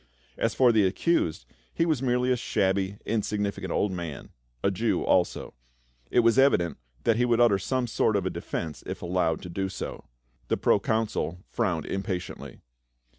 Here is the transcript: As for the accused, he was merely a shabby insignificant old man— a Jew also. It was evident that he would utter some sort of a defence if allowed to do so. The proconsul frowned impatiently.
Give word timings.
As 0.35 0.55
for 0.55 0.71
the 0.71 0.87
accused, 0.87 1.45
he 1.71 1.85
was 1.85 2.01
merely 2.01 2.31
a 2.31 2.35
shabby 2.35 2.97
insignificant 3.05 3.71
old 3.71 3.91
man— 3.91 4.29
a 4.63 4.71
Jew 4.71 5.03
also. 5.03 5.53
It 6.09 6.21
was 6.21 6.39
evident 6.39 6.79
that 7.03 7.17
he 7.17 7.25
would 7.25 7.39
utter 7.39 7.59
some 7.59 7.85
sort 7.85 8.15
of 8.15 8.25
a 8.25 8.31
defence 8.31 8.81
if 8.87 9.03
allowed 9.03 9.43
to 9.43 9.49
do 9.49 9.69
so. 9.69 10.05
The 10.47 10.57
proconsul 10.57 11.43
frowned 11.51 11.85
impatiently. 11.85 12.61